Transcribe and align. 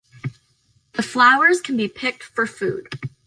The 0.93 1.03
flowers 1.03 1.61
can 1.61 1.77
be 1.77 1.87
picked 1.87 2.23
for 2.23 2.47
food. 2.47 2.89